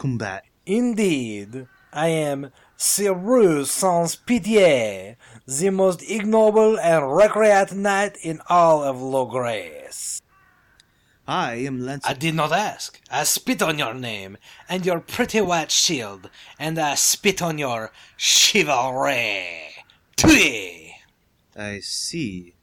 Indeed, 0.65 1.65
I 1.93 2.10
am 2.10 2.51
Sir 2.75 3.15
Bruce 3.15 3.72
Sans 3.72 4.17
Pitié, 4.17 5.15
the 5.48 5.70
most 5.70 6.03
ignoble 6.03 6.77
and 6.77 7.15
recreant 7.15 7.72
knight 7.72 8.17
in 8.22 8.41
all 8.50 8.84
of 8.84 8.98
Logres. 8.98 10.22
I 11.25 11.53
am 11.53 11.79
Lancelot. 11.79 12.17
I 12.17 12.20
did 12.20 12.36
not 12.36 12.51
ask. 12.51 13.00
I 13.10 13.24
spit 13.24 13.62
on 13.62 13.79
your 13.79 13.93
name 13.93 14.38
and 14.67 14.86
your 14.86 15.00
pretty 15.00 15.39
white 15.39 15.72
shield, 15.72 16.29
and 16.60 16.77
I 16.77 16.96
spit 16.96 17.41
on 17.41 17.58
your 17.58 17.93
chivalry. 18.17 19.70
Tui! 20.17 20.96
I 21.55 21.79
see. 21.79 22.55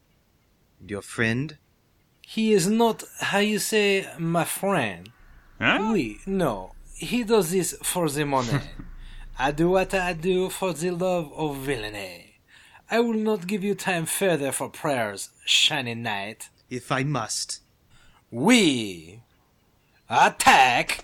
And 0.79 0.91
your 0.91 1.01
friend? 1.01 1.57
He 2.31 2.53
is 2.53 2.69
not, 2.69 3.03
how 3.19 3.41
you 3.41 3.59
say, 3.59 4.07
my 4.17 4.45
friend. 4.45 5.11
Huh? 5.61 5.91
Oui, 5.91 6.21
no. 6.27 6.75
He 6.95 7.25
does 7.25 7.51
this 7.51 7.75
for 7.83 8.09
the 8.09 8.25
money. 8.25 8.61
I 9.39 9.51
do 9.51 9.71
what 9.71 9.93
I 9.95 10.13
do 10.13 10.49
for 10.49 10.73
the 10.73 10.93
love 10.93 11.33
of 11.33 11.57
villainy. 11.57 12.37
I 12.89 13.01
will 13.01 13.15
not 13.15 13.49
give 13.49 13.65
you 13.65 13.75
time 13.75 14.07
further 14.07 14.53
for 14.53 14.69
prayers, 14.69 15.31
shining 15.45 16.03
knight. 16.05 16.51
If 16.71 16.93
I 16.93 17.03
must. 17.03 17.63
We 18.31 19.23
attack. 20.09 21.03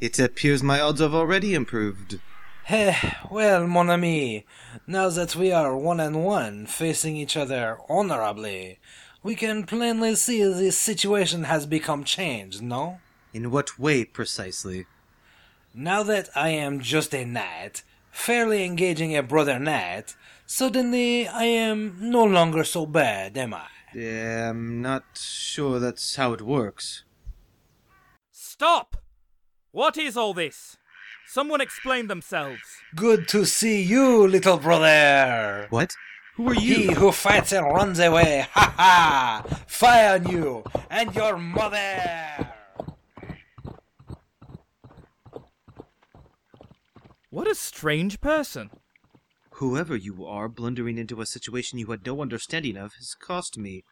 It 0.00 0.18
appears 0.18 0.62
my 0.62 0.80
odds 0.80 1.00
have 1.00 1.14
already 1.14 1.54
improved. 1.54 2.20
Eh, 2.70 2.94
well, 3.30 3.66
mon 3.66 3.88
ami, 3.88 4.44
now 4.86 5.08
that 5.08 5.34
we 5.34 5.50
are 5.50 5.74
one 5.74 6.00
and 6.00 6.22
one, 6.22 6.66
facing 6.66 7.16
each 7.16 7.34
other 7.34 7.78
honorably, 7.88 8.78
we 9.22 9.34
can 9.34 9.64
plainly 9.64 10.14
see 10.16 10.42
this 10.42 10.76
situation 10.76 11.44
has 11.44 11.64
become 11.64 12.04
changed, 12.04 12.60
no? 12.60 13.00
In 13.32 13.50
what 13.50 13.78
way 13.78 14.04
precisely? 14.04 14.84
Now 15.72 16.02
that 16.02 16.28
I 16.36 16.50
am 16.50 16.80
just 16.80 17.14
a 17.14 17.24
knight, 17.24 17.84
fairly 18.10 18.66
engaging 18.66 19.16
a 19.16 19.22
brother 19.22 19.58
knight, 19.58 20.14
suddenly 20.44 21.26
I 21.26 21.44
am 21.44 21.96
no 21.98 22.22
longer 22.22 22.64
so 22.64 22.84
bad, 22.84 23.38
am 23.38 23.54
I? 23.54 23.68
I'm 23.98 24.82
not 24.82 25.04
sure 25.14 25.80
that's 25.80 26.16
how 26.16 26.34
it 26.34 26.42
works. 26.42 27.04
Stop! 28.30 28.98
What 29.78 29.96
is 29.96 30.16
all 30.16 30.34
this? 30.34 30.76
Someone 31.24 31.60
explain 31.60 32.08
themselves. 32.08 32.60
Good 32.96 33.28
to 33.28 33.44
see 33.44 33.80
you, 33.80 34.26
little 34.26 34.56
brother. 34.56 35.68
What? 35.70 35.94
Who 36.34 36.48
are 36.48 36.54
you? 36.54 36.74
He 36.74 36.92
who 36.94 37.12
fights 37.12 37.52
and 37.52 37.64
runs 37.64 38.00
away, 38.00 38.48
ha 38.50 38.74
ha! 38.76 39.62
Fire 39.68 40.14
on 40.14 40.28
you 40.28 40.64
and 40.90 41.14
your 41.14 41.38
mother! 41.38 42.52
What 47.30 47.46
a 47.46 47.54
strange 47.54 48.20
person. 48.20 48.70
Whoever 49.62 49.94
you 49.94 50.26
are, 50.26 50.48
blundering 50.48 50.98
into 50.98 51.20
a 51.20 51.26
situation 51.26 51.78
you 51.78 51.86
had 51.86 52.04
no 52.04 52.20
understanding 52.20 52.76
of, 52.76 52.94
has 52.94 53.14
cost 53.14 53.56
me. 53.56 53.84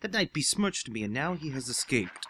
That 0.00 0.12
knight 0.12 0.32
besmirched 0.32 0.88
me, 0.88 1.02
and 1.02 1.12
now 1.12 1.34
he 1.34 1.50
has 1.50 1.68
escaped. 1.68 2.26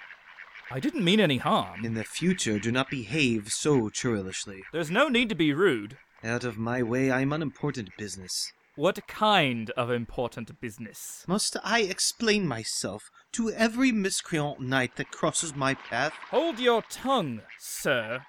I 0.73 0.79
didn't 0.79 1.05
mean 1.05 1.19
any 1.19 1.39
harm. 1.39 1.85
In 1.85 1.95
the 1.95 2.05
future, 2.05 2.61
do 2.61 2.71
not 2.71 2.91
behave 2.91 3.49
so 3.49 3.89
churlishly. 3.89 4.63
There's 4.73 4.91
no 4.91 5.09
need 5.09 5.29
to 5.31 5.35
be 5.35 5.53
rude. 5.53 5.97
Out 6.23 6.45
of 6.45 6.59
my 6.59 6.81
way, 6.81 7.11
I 7.11 7.23
am 7.23 7.33
unimportant 7.33 7.91
business. 7.99 8.53
What 8.77 9.09
kind 9.09 9.71
of 9.71 9.91
important 9.91 10.61
business? 10.61 11.25
Must 11.27 11.57
I 11.65 11.81
explain 11.81 12.47
myself 12.47 13.11
to 13.33 13.51
every 13.51 13.91
miscreant 13.91 14.61
knight 14.61 14.95
that 14.95 15.11
crosses 15.11 15.57
my 15.57 15.75
path? 15.75 16.13
Hold 16.31 16.61
your 16.61 16.83
tongue, 16.83 17.41
sir. 17.59 18.21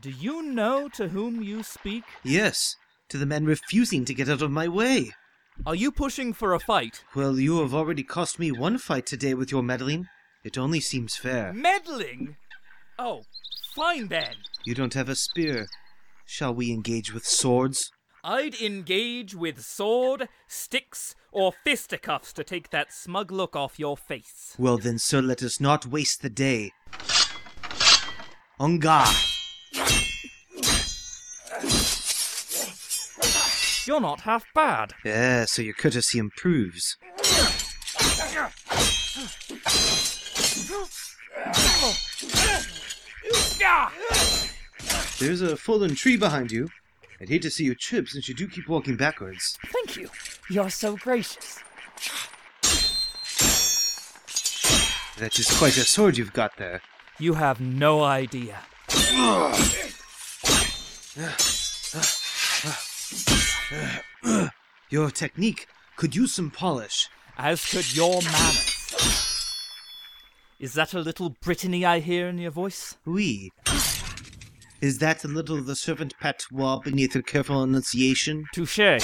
Do 0.00 0.08
you 0.08 0.42
know 0.42 0.88
to 0.94 1.08
whom 1.08 1.42
you 1.42 1.62
speak? 1.62 2.04
Yes, 2.22 2.76
to 3.10 3.18
the 3.18 3.26
men 3.26 3.44
refusing 3.44 4.06
to 4.06 4.14
get 4.14 4.30
out 4.30 4.40
of 4.40 4.50
my 4.50 4.68
way. 4.68 5.10
Are 5.66 5.74
you 5.74 5.92
pushing 5.92 6.32
for 6.32 6.54
a 6.54 6.60
fight? 6.60 7.04
Well, 7.14 7.38
you 7.38 7.60
have 7.60 7.74
already 7.74 8.02
cost 8.02 8.38
me 8.38 8.50
one 8.50 8.78
fight 8.78 9.04
today 9.04 9.34
with 9.34 9.52
your 9.52 9.62
meddling. 9.62 10.08
It 10.44 10.58
only 10.58 10.80
seems 10.80 11.16
fair. 11.16 11.52
Meddling? 11.54 12.36
Oh, 12.98 13.22
fine 13.74 14.08
then. 14.08 14.34
You 14.64 14.74
don't 14.74 14.94
have 14.94 15.08
a 15.08 15.16
spear. 15.16 15.66
Shall 16.26 16.54
we 16.54 16.70
engage 16.70 17.12
with 17.14 17.26
swords? 17.26 17.90
I'd 18.22 18.54
engage 18.54 19.34
with 19.34 19.62
sword, 19.62 20.28
sticks, 20.46 21.14
or 21.32 21.52
fisticuffs 21.64 22.32
to 22.34 22.44
take 22.44 22.70
that 22.70 22.92
smug 22.92 23.30
look 23.32 23.56
off 23.56 23.78
your 23.78 23.96
face. 23.96 24.54
Well 24.58 24.78
then, 24.78 24.98
sir, 24.98 25.20
let 25.20 25.42
us 25.42 25.60
not 25.60 25.86
waste 25.86 26.22
the 26.22 26.30
day. 26.30 26.72
Garde! 28.58 29.16
You're 33.86 34.00
not 34.00 34.22
half 34.22 34.46
bad. 34.54 34.94
Yeah, 35.04 35.44
so 35.44 35.60
your 35.60 35.74
courtesy 35.74 36.18
improves. 36.18 36.96
There's 45.18 45.42
a 45.42 45.56
fallen 45.56 45.94
tree 45.94 46.16
behind 46.16 46.52
you. 46.52 46.68
I'd 47.20 47.28
hate 47.28 47.42
to 47.42 47.50
see 47.50 47.64
you 47.64 47.74
trip 47.74 48.08
since 48.08 48.28
you 48.28 48.34
do 48.34 48.48
keep 48.48 48.68
walking 48.68 48.96
backwards. 48.96 49.58
Thank 49.66 49.96
you. 49.96 50.10
You're 50.50 50.70
so 50.70 50.96
gracious. 50.96 51.60
That 55.18 55.38
is 55.38 55.56
quite 55.58 55.76
a 55.76 55.84
sword 55.84 56.18
you've 56.18 56.32
got 56.32 56.56
there. 56.56 56.82
You 57.18 57.34
have 57.34 57.60
no 57.60 58.02
idea. 58.02 58.58
Your 64.90 65.10
technique 65.10 65.68
could 65.96 66.16
use 66.16 66.34
some 66.34 66.50
polish. 66.50 67.08
As 67.38 67.64
could 67.64 67.94
your 67.94 68.20
manners. 68.22 68.73
Is 70.64 70.72
that 70.72 70.94
a 70.94 71.00
little 71.00 71.28
Brittany 71.28 71.84
I 71.84 72.00
hear 72.00 72.26
in 72.26 72.38
your 72.38 72.50
voice? 72.50 72.96
Oui. 73.04 73.50
Is 74.80 74.96
that 74.96 75.22
a 75.22 75.28
little 75.28 75.58
of 75.58 75.66
the 75.66 75.76
servant 75.76 76.14
patois 76.18 76.78
beneath 76.78 77.14
your 77.14 77.22
careful 77.22 77.62
enunciation? 77.62 78.46
Touche. 78.54 78.78
Has 78.78 79.02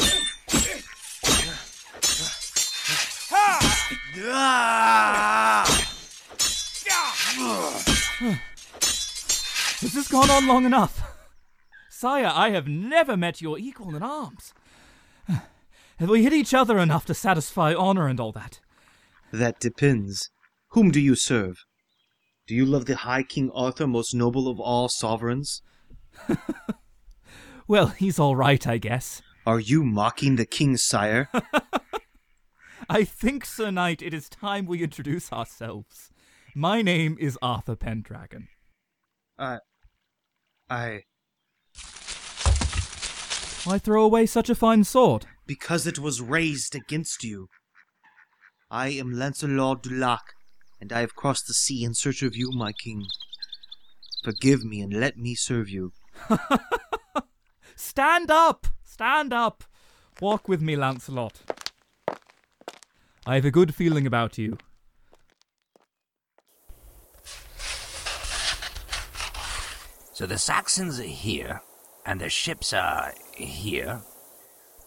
this 9.93 10.09
gone 10.09 10.31
on 10.31 10.47
long 10.47 10.65
enough? 10.65 11.03
Sire, 11.91 12.33
I 12.35 12.53
have 12.53 12.69
never 12.69 13.19
met 13.19 13.43
your 13.43 13.59
equal 13.59 13.95
in 13.95 14.03
arms. 14.03 14.55
Have 15.29 16.09
we 16.09 16.23
hit 16.23 16.33
each 16.33 16.55
other 16.55 16.79
enough 16.79 17.05
to 17.05 17.13
satisfy 17.13 17.75
honor 17.75 18.09
and 18.09 18.19
all 18.19 18.33
that? 18.33 18.61
That 19.31 19.61
depends. 19.61 20.31
Whom 20.71 20.91
do 20.91 21.01
you 21.01 21.15
serve? 21.15 21.65
Do 22.47 22.55
you 22.55 22.65
love 22.65 22.87
the 22.87 22.97
High 22.97 23.23
King 23.23 23.51
Arthur, 23.55 23.87
most 23.87 24.15
noble 24.15 24.49
of 24.49 24.59
all 24.59 24.89
sovereigns? 24.89 25.63
Well, 27.71 27.87
he's 27.87 28.19
all 28.19 28.35
right, 28.35 28.67
I 28.67 28.79
guess. 28.79 29.23
Are 29.47 29.61
you 29.61 29.85
mocking 29.85 30.35
the 30.35 30.45
king's 30.45 30.83
sire? 30.83 31.29
I 32.91 33.05
think, 33.05 33.47
Sir 33.47 33.71
Knight, 33.71 34.03
it 34.03 34.13
is 34.13 34.29
time 34.29 34.67
we 34.67 34.83
introduce 34.83 35.33
ourselves. 35.33 36.11
My 36.53 36.83
name 36.83 37.17
is 37.21 37.39
Arthur 37.41 37.77
Pendragon. 37.77 38.49
I. 39.39 39.59
I. 40.69 41.03
Why 43.63 43.79
throw 43.79 44.03
away 44.03 44.27
such 44.27 44.51
a 44.51 44.57
fine 44.57 44.83
sword? 44.83 45.27
Because 45.47 45.87
it 45.87 46.01
was 46.01 46.21
raised 46.21 46.75
against 46.75 47.23
you. 47.23 47.47
I 48.69 48.89
am 48.89 49.13
Lancelot 49.13 49.85
du 49.85 49.91
Lac, 49.91 50.35
and 50.81 50.93
I 50.93 51.01
have 51.01 51.15
crossed 51.15 51.47
the 51.47 51.55
sea 51.55 51.85
in 51.85 51.95
search 51.95 52.23
of 52.23 52.37
you, 52.37 52.51
my 52.53 52.73
king. 52.73 53.07
Forgive 54.25 54.65
me 54.65 54.81
and 54.81 54.93
let 54.93 55.17
me 55.17 55.35
serve 55.35 55.69
you. 55.69 55.93
Stand 57.77 58.31
up! 58.31 58.67
Stand 58.83 59.33
up! 59.33 59.65
Walk 60.21 60.49
with 60.49 60.61
me, 60.61 60.77
Lancelot. 60.77 61.41
I 63.27 63.35
have 63.35 63.45
a 63.45 63.51
good 63.51 63.75
feeling 63.75 64.07
about 64.07 64.39
you. 64.39 64.59
So 70.13 70.27
the 70.27 70.37
Saxons 70.37 71.01
are 71.01 71.05
here, 71.05 71.63
and 72.05 72.21
their 72.21 72.29
ships 72.29 72.75
are 72.75 73.15
here, 73.35 74.03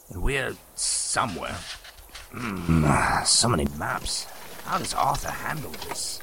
and 0.09 0.21
we're 0.21 0.55
somewhere. 0.75 1.55
Hmm, 2.31 3.23
so 3.25 3.49
many 3.49 3.65
maps. 3.77 4.27
How 4.65 4.77
does 4.77 4.93
Arthur 4.93 5.31
handle 5.31 5.71
this? 5.87 6.19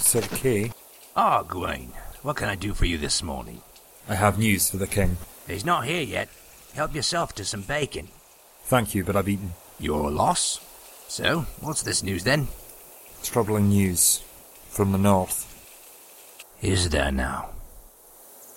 Sir 0.00 0.22
Kay, 0.22 0.72
Ah, 1.16 1.42
Gawain, 1.42 1.92
what 2.22 2.36
can 2.36 2.48
I 2.48 2.54
do 2.56 2.74
for 2.74 2.86
you 2.86 2.98
this 2.98 3.22
morning? 3.22 3.60
I 4.08 4.14
have 4.14 4.38
news 4.38 4.70
for 4.70 4.76
the 4.78 4.86
king. 4.86 5.16
He's 5.46 5.64
not 5.64 5.84
here 5.84 6.02
yet. 6.02 6.28
Help 6.74 6.94
yourself 6.94 7.34
to 7.36 7.44
some 7.44 7.62
bacon. 7.62 8.08
Thank 8.64 8.94
you, 8.94 9.04
but 9.04 9.14
I've 9.16 9.28
eaten. 9.28 9.52
Your 9.78 10.10
loss? 10.10 10.60
So, 11.08 11.46
what's 11.60 11.82
this 11.82 12.02
news 12.02 12.24
then? 12.24 12.48
Troubling 13.22 13.68
news 13.68 14.22
from 14.68 14.92
the 14.92 14.98
north. 14.98 15.50
Is 16.62 16.88
there 16.90 17.12
now? 17.12 17.50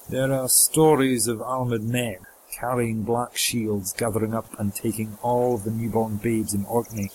There 0.10 0.32
are 0.34 0.47
stories 0.50 1.28
of 1.28 1.41
armored 1.41 1.84
men 1.84 2.17
carrying 2.60 3.04
black 3.04 3.36
shields, 3.38 3.93
gathering 3.93 4.34
up 4.34 4.47
and 4.60 4.73
taking 4.73 5.17
all 5.21 5.58
the 5.58 5.69
newborn 5.71 6.17
babes 6.17 6.54
in 6.54 6.65
Orkney. 6.65 7.12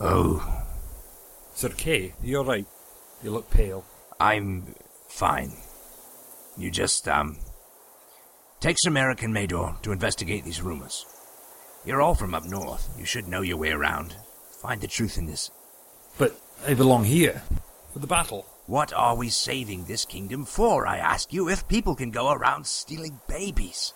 Oh, 0.00 0.59
Sir 1.54 1.68
Kay, 1.70 2.14
you're 2.22 2.44
right. 2.44 2.66
You 3.22 3.30
look 3.30 3.50
pale. 3.50 3.84
I'm 4.18 4.74
fine. 5.08 5.52
You 6.56 6.70
just, 6.70 7.06
um. 7.08 7.38
Take 8.60 8.76
Sir 8.78 8.90
American 8.90 9.32
Mador 9.32 9.80
to 9.82 9.92
investigate 9.92 10.44
these 10.44 10.62
rumors. 10.62 11.06
You're 11.84 12.02
all 12.02 12.14
from 12.14 12.34
up 12.34 12.44
north. 12.44 12.88
You 12.98 13.06
should 13.06 13.26
know 13.26 13.40
your 13.40 13.56
way 13.56 13.70
around. 13.70 14.14
Find 14.60 14.80
the 14.80 14.86
truth 14.86 15.16
in 15.16 15.26
this. 15.26 15.50
But 16.18 16.38
I 16.66 16.74
belong 16.74 17.04
here. 17.04 17.42
For 17.92 17.98
the 17.98 18.06
battle. 18.06 18.46
What 18.66 18.92
are 18.92 19.16
we 19.16 19.30
saving 19.30 19.84
this 19.84 20.04
kingdom 20.04 20.44
for, 20.44 20.86
I 20.86 20.98
ask 20.98 21.32
you, 21.32 21.48
if 21.48 21.66
people 21.66 21.96
can 21.96 22.10
go 22.10 22.30
around 22.30 22.66
stealing 22.66 23.18
babies? 23.26 23.94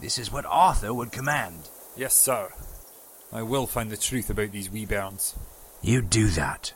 This 0.00 0.18
is 0.18 0.30
what 0.30 0.44
Arthur 0.44 0.92
would 0.92 1.12
command. 1.12 1.70
Yes, 1.96 2.14
sir. 2.14 2.52
I 3.32 3.42
will 3.42 3.66
find 3.66 3.90
the 3.90 3.96
truth 3.96 4.28
about 4.28 4.50
these 4.52 4.68
wee 4.68 4.84
bairns. 4.84 5.34
You 5.84 6.00
do 6.00 6.28
that. 6.28 6.72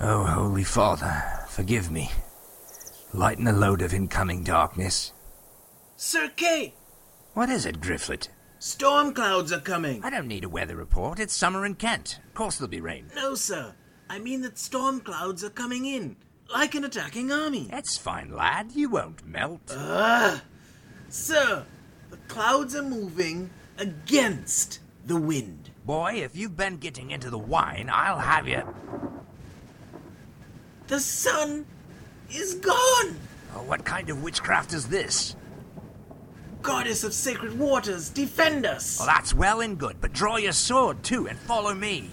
Oh, 0.00 0.24
Holy 0.24 0.64
Father, 0.64 1.22
forgive 1.48 1.90
me. 1.90 2.10
Lighten 3.12 3.46
a 3.46 3.52
load 3.52 3.80
of 3.80 3.94
incoming 3.94 4.42
darkness. 4.44 5.12
Sir 5.96 6.28
Kay, 6.36 6.74
What 7.32 7.48
is 7.48 7.64
it, 7.66 7.80
Grifflet? 7.80 8.28
storm 8.58 9.12
clouds 9.14 9.52
are 9.52 9.60
coming. 9.60 10.02
I 10.04 10.10
don't 10.10 10.26
need 10.28 10.44
a 10.44 10.48
weather 10.48 10.76
report. 10.76 11.18
It's 11.20 11.34
summer 11.34 11.64
in 11.66 11.74
Kent. 11.74 12.18
Of 12.28 12.34
course 12.34 12.56
there'll 12.58 12.68
be 12.70 12.80
rain. 12.80 13.10
No, 13.14 13.34
sir. 13.34 13.74
I 14.10 14.18
mean 14.18 14.42
that 14.42 14.58
storm 14.58 15.00
clouds 15.00 15.42
are 15.44 15.50
coming 15.50 15.84
in, 15.86 16.16
like 16.52 16.74
an 16.74 16.84
attacking 16.84 17.30
army. 17.32 17.68
That's 17.70 17.96
fine, 17.96 18.30
lad. 18.34 18.72
You 18.74 18.88
won't 18.90 19.26
melt. 19.26 19.60
Ah, 19.70 20.42
sir, 21.08 21.64
the 22.14 22.32
clouds 22.32 22.76
are 22.76 22.82
moving 22.82 23.50
against 23.76 24.78
the 25.04 25.16
wind. 25.16 25.70
Boy, 25.84 26.22
if 26.22 26.36
you've 26.36 26.56
been 26.56 26.76
getting 26.76 27.10
into 27.10 27.28
the 27.28 27.38
wine, 27.38 27.90
I'll 27.92 28.20
have 28.20 28.46
you. 28.46 28.62
The 30.86 31.00
sun 31.00 31.66
is 32.30 32.54
gone. 32.54 33.18
Oh, 33.56 33.64
what 33.66 33.84
kind 33.84 34.10
of 34.10 34.22
witchcraft 34.22 34.72
is 34.72 34.86
this? 34.86 35.34
Goddess 36.62 37.02
of 37.02 37.12
sacred 37.12 37.58
waters, 37.58 38.10
defend 38.10 38.64
us. 38.64 39.00
Well, 39.00 39.08
that's 39.08 39.34
well 39.34 39.60
and 39.60 39.76
good, 39.76 39.96
but 40.00 40.12
draw 40.12 40.36
your 40.36 40.52
sword 40.52 41.02
too 41.02 41.26
and 41.26 41.36
follow 41.36 41.74
me. 41.74 42.10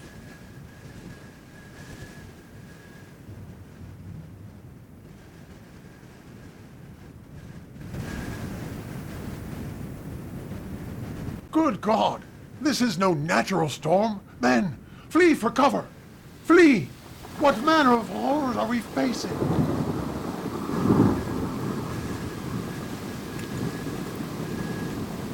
Good 11.52 11.82
God! 11.82 12.22
This 12.62 12.80
is 12.80 12.96
no 12.96 13.12
natural 13.12 13.68
storm. 13.68 14.20
Men, 14.40 14.78
flee 15.10 15.34
for 15.34 15.50
cover! 15.50 15.84
Flee! 16.44 16.88
What 17.38 17.62
manner 17.62 17.92
of 17.92 18.08
horrors 18.08 18.56
are 18.56 18.66
we 18.66 18.78
facing? 18.78 19.30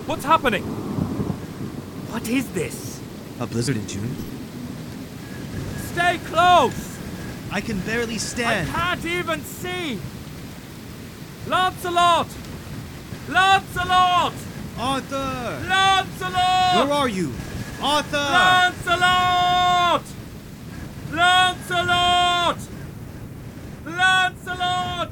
What's 0.06 0.24
happening? 0.24 0.64
What 2.10 2.28
is 2.28 2.48
this? 2.50 3.00
A 3.38 3.46
blizzard 3.46 3.76
in 3.76 3.86
June? 3.86 4.16
Stay 5.92 6.18
close! 6.24 6.98
I 7.52 7.60
can 7.60 7.78
barely 7.80 8.18
stand. 8.18 8.68
I 8.70 8.72
can't 8.72 9.04
even 9.04 9.44
see! 9.44 10.00
Lancelot! 11.46 12.26
Lancelot! 13.28 14.32
Arthur! 14.78 15.66
Lancelot! 15.68 16.86
Where 16.86 16.92
are 16.92 17.08
you? 17.08 17.32
Arthur! 17.82 18.16
Lancelot! 18.16 20.02
Lancelot! 21.10 22.58
Lancelot! 23.84 25.10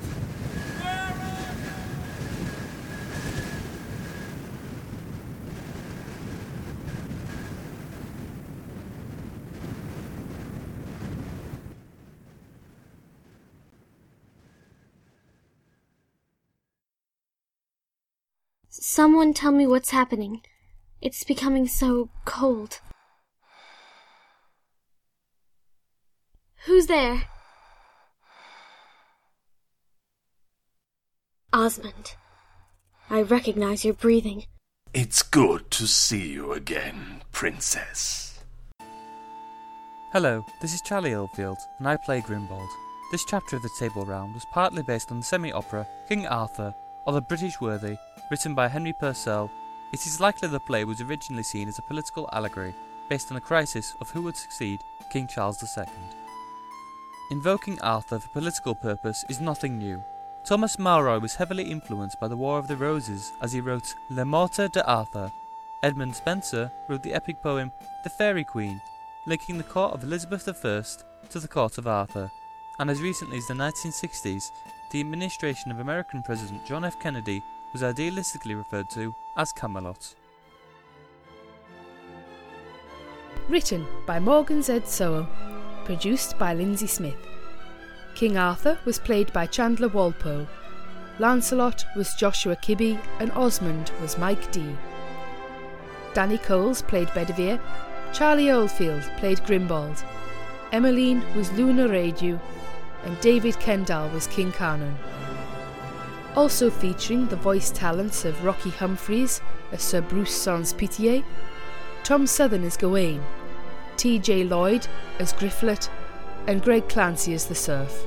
Someone 18.81 19.33
tell 19.33 19.53
me 19.53 19.67
what's 19.67 19.91
happening. 19.91 20.43
It's 21.01 21.25
becoming 21.25 21.67
so 21.67 22.11
cold. 22.25 22.81
Who's 26.67 26.87
there? 26.87 27.25
Osmond. 31.53 32.17
I 33.09 33.23
recognize 33.23 33.85
your 33.85 33.95
breathing. 33.95 34.45
It's 34.93 35.23
good 35.23 35.71
to 35.73 35.87
see 35.87 36.33
you 36.33 36.53
again, 36.53 37.23
Princess. 37.33 38.41
Hello, 40.13 40.45
this 40.61 40.75
is 40.75 40.83
Charlie 40.83 41.15
Oldfield, 41.15 41.59
and 41.79 41.89
I 41.89 41.97
play 41.97 42.21
Grimbold. 42.21 42.69
This 43.11 43.25
chapter 43.25 43.57
of 43.57 43.63
the 43.63 43.71
Table 43.79 44.05
Round 44.05 44.35
was 44.35 44.45
partly 44.53 44.83
based 44.83 45.11
on 45.11 45.19
the 45.19 45.25
semi 45.25 45.53
opera 45.53 45.87
King 46.09 46.27
Arthur, 46.27 46.75
The 47.07 47.21
British 47.23 47.61
Worthy, 47.61 47.97
written 48.31 48.55
by 48.55 48.69
Henry 48.69 48.93
Purcell. 48.93 49.51
It 49.93 50.07
is 50.07 50.21
likely 50.21 50.49
the 50.49 50.61
play 50.61 50.85
was 50.85 51.01
originally 51.01 51.45
seen 51.45 51.67
as 51.67 51.79
a 51.79 51.83
political 51.83 52.29
allegory 52.33 52.75
based 53.09 53.31
on 53.31 53.39
a 53.39 53.41
crisis 53.41 53.95
of 54.01 54.11
who 54.11 54.23
would 54.23 54.37
succeed 54.37 54.81
King 55.11 55.27
Charles 55.27 55.63
II. 55.63 55.85
Invoking 57.31 57.81
Arthur 57.81 58.19
for 58.19 58.29
political 58.29 58.75
purpose 58.75 59.25
is 59.31 59.41
nothing 59.41 59.79
new. 59.79 60.03
Thomas 60.45 60.77
Malory 60.77 61.23
was 61.23 61.37
heavily 61.37 61.65
influenced 61.65 62.21
by 62.21 62.29
the 62.29 62.37
War 62.37 62.59
of 62.59 62.69
the 62.69 62.77
Roses 62.77 63.33
as 63.41 63.53
he 63.53 63.63
wrote 63.63 63.95
Le 64.11 64.25
Morte 64.25 64.69
d'Arthur. 64.69 65.33
Edmund 65.83 66.15
Spenser 66.15 66.71
wrote 66.89 67.03
the 67.03 67.15
epic 67.15 67.43
poem 67.43 67.73
The 68.05 68.11
Faerie 68.11 68.45
Queene, 68.45 68.83
linking 69.27 69.57
the 69.57 69.65
court 69.65 69.95
of 69.95 70.05
Elizabeth 70.05 70.47
I 70.47 70.83
to 71.31 71.41
the 71.41 71.49
court 71.49 71.79
of 71.79 71.87
Arthur, 71.87 72.31
and 72.79 72.91
as 72.91 73.01
recently 73.01 73.39
as 73.39 73.47
the 73.47 73.55
1960s, 73.55 74.51
the 74.91 75.01
administration 75.01 75.71
of 75.71 75.81
American 75.81 76.23
President 76.23 76.65
John 76.65 76.85
F. 76.85 76.99
Kennedy 77.01 77.43
was 77.73 77.83
idealistically 77.83 78.57
referred 78.57 78.89
to 78.91 79.15
as 79.37 79.53
Camelot. 79.53 80.15
Written 83.49 83.87
by 84.07 84.19
Morgan 84.19 84.63
Z. 84.63 84.83
Sowell. 84.87 85.29
Produced 85.85 86.39
by 86.39 86.53
Lindsay 86.53 86.87
Smith. 86.87 87.19
King 88.15 88.37
Arthur 88.37 88.79
was 88.85 88.99
played 88.99 89.33
by 89.33 89.47
Chandler 89.47 89.89
Walpole. 89.89 90.49
Lancelot 91.19 91.85
was 91.97 92.15
Joshua 92.15 92.57
Kibbe 92.57 92.99
and 93.21 93.31
Osmond 93.33 93.93
was 94.01 94.19
Mike 94.19 94.51
D. 94.53 94.75
Danny 96.15 96.39
Coles 96.39 96.83
played 96.83 97.09
Bedivere. 97.09 97.61
Charlie 98.13 98.51
Oldfield 98.51 99.03
played 99.19 99.39
Grimbald. 99.45 100.03
Emmeline 100.73 101.23
was 101.37 101.53
Luna 101.53 101.87
Radu 101.89 102.41
and 103.07 103.19
David 103.21 103.59
Kendall 103.61 104.11
was 104.11 104.27
King 104.27 104.53
Carnon. 104.53 104.97
Also 106.35 106.69
featuring 106.69 107.27
the 107.29 107.37
voice 107.37 107.71
talents 107.71 108.25
of 108.25 108.45
Rocky 108.45 108.71
Humphreys 108.71 109.41
as 109.73 109.81
Sir 109.81 110.03
Bruce 110.03 110.35
Sans 110.35 110.75
Pitié, 110.75 111.25
Tom 112.03 112.27
Southern 112.27 112.65
as 112.65 112.77
Gawain, 112.77 113.23
T.J. 113.97 114.45
Lloyd 114.45 114.87
as 115.19 115.33
Grifflet, 115.33 115.89
and 116.47 116.63
Greg 116.63 116.89
Clancy 116.89 117.33
as 117.33 117.47
the 117.47 117.55
Serf. 117.55 118.05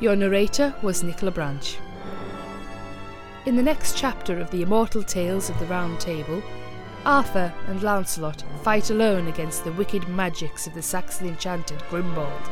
Your 0.00 0.16
narrator 0.16 0.74
was 0.80 1.02
Nicola 1.02 1.32
Branch. 1.32 1.76
In 3.46 3.56
the 3.56 3.62
next 3.62 3.96
chapter 3.96 4.38
of 4.38 4.50
the 4.50 4.62
immortal 4.62 5.02
tales 5.02 5.50
of 5.50 5.58
the 5.58 5.66
Round 5.66 6.00
Table, 6.00 6.42
Arthur 7.04 7.52
and 7.66 7.82
Lancelot 7.82 8.42
fight 8.62 8.88
alone 8.88 9.26
against 9.26 9.64
the 9.64 9.72
wicked 9.72 10.08
magics 10.08 10.66
of 10.66 10.72
the 10.72 10.82
Saxon 10.82 11.28
enchanted 11.28 11.78
Grimbald, 11.90 12.48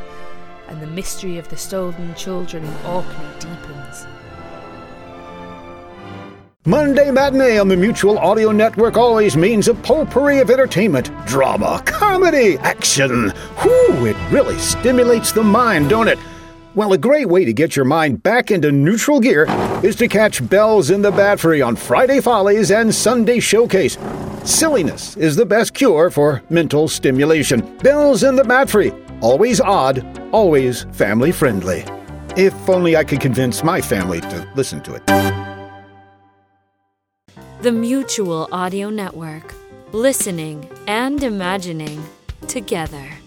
and 0.72 0.80
the 0.80 0.86
mystery 0.86 1.36
of 1.36 1.48
the 1.50 1.56
stolen 1.56 2.14
children 2.14 2.64
in 2.64 2.86
Orkney 2.86 3.26
deepens. 3.38 4.06
Monday 6.64 7.10
Matinee 7.10 7.58
on 7.58 7.68
the 7.68 7.76
Mutual 7.76 8.18
Audio 8.18 8.52
Network 8.52 8.96
always 8.96 9.36
means 9.36 9.68
a 9.68 9.74
potpourri 9.74 10.38
of 10.38 10.48
entertainment, 10.48 11.10
drama, 11.26 11.82
comedy, 11.84 12.56
action. 12.58 13.30
Whew, 13.58 14.06
it 14.06 14.16
really 14.30 14.58
stimulates 14.58 15.32
the 15.32 15.42
mind, 15.42 15.90
don't 15.90 16.08
it? 16.08 16.18
Well, 16.74 16.94
a 16.94 16.98
great 16.98 17.28
way 17.28 17.44
to 17.44 17.52
get 17.52 17.76
your 17.76 17.84
mind 17.84 18.22
back 18.22 18.50
into 18.50 18.72
neutral 18.72 19.20
gear 19.20 19.46
is 19.82 19.94
to 19.96 20.08
catch 20.08 20.48
Bells 20.48 20.88
in 20.88 21.02
the 21.02 21.10
Battery 21.10 21.60
on 21.60 21.76
Friday 21.76 22.18
Follies 22.20 22.70
and 22.70 22.94
Sunday 22.94 23.40
Showcase. 23.40 23.98
Silliness 24.44 25.16
is 25.18 25.36
the 25.36 25.44
best 25.44 25.74
cure 25.74 26.10
for 26.10 26.42
mental 26.48 26.88
stimulation. 26.88 27.76
Bells 27.78 28.22
in 28.22 28.36
the 28.36 28.44
Battery, 28.44 28.90
always 29.22 29.60
odd, 29.60 30.04
always 30.32 30.84
family 30.92 31.32
friendly. 31.32 31.84
If 32.36 32.68
only 32.68 32.96
I 32.96 33.04
could 33.04 33.20
convince 33.20 33.64
my 33.64 33.80
family 33.80 34.20
to 34.20 34.46
listen 34.54 34.82
to 34.82 34.94
it. 34.96 35.06
The 37.62 37.72
Mutual 37.72 38.48
Audio 38.52 38.90
Network. 38.90 39.54
Listening 39.92 40.68
and 40.86 41.22
imagining 41.22 42.02
together. 42.48 43.21